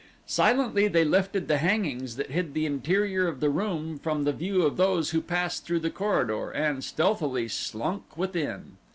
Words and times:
Silently 0.25 0.87
they 0.87 1.05
lifted 1.05 1.47
the 1.47 1.59
hangings 1.59 2.15
that 2.15 2.31
hid 2.31 2.55
the 2.55 2.65
interior 2.65 3.27
of 3.27 3.39
the 3.39 3.51
room 3.51 3.99
from 3.99 4.23
the 4.23 4.33
view 4.33 4.63
of 4.63 4.75
those 4.75 5.11
who 5.11 5.21
passed 5.21 5.63
through 5.63 5.79
the 5.79 5.91
corridor, 5.91 6.49
and 6.49 6.83
stealthily 6.83 7.47
slunk 7.47 8.17
within. 8.17 8.77